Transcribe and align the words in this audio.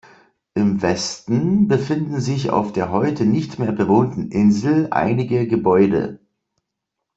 Im 0.55 0.81
Westen 0.81 1.67
befinden 1.67 2.19
sich 2.21 2.49
auf 2.49 2.73
der 2.73 2.89
heute 2.91 3.23
nicht 3.27 3.59
mehr 3.59 3.71
bewohnten 3.71 4.31
Insel 4.31 4.87
einige 4.89 5.47
Gebäude. 5.47 6.25